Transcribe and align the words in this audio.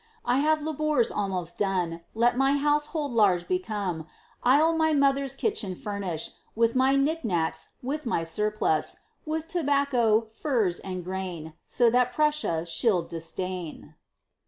I 0.25 0.39
have 0.39 0.63
lab'rors 0.63 1.11
almost 1.11 1.59
none; 1.59 2.01
Let 2.15 2.35
my 2.35 2.57
household 2.57 3.11
large 3.11 3.47
become; 3.47 4.07
I'll 4.41 4.75
my 4.75 4.93
mother's 4.93 5.35
kitchen 5.35 5.75
furnish 5.75 6.31
With 6.55 6.75
my 6.75 6.95
knick 6.95 7.23
knacks, 7.23 7.69
with 7.83 8.07
my 8.07 8.23
surplus; 8.23 8.95
With 9.27 9.47
tobacco, 9.47 10.29
furs 10.33 10.79
and 10.79 11.03
grain; 11.03 11.53
So 11.67 11.91
that 11.91 12.13
Prussia 12.13 12.65
she'll 12.65 13.03
disdain. 13.03 13.93